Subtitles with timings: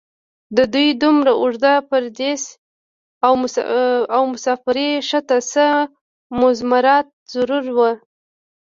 [0.57, 2.43] د دوي دومره اوږد پرديس
[4.15, 5.65] او مسافرۍ شا ته څۀ
[6.39, 7.91] مضمرات ضرور وو